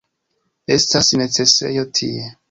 Estas 0.75 1.09
necesejo 1.21 1.83
tie 1.99 2.25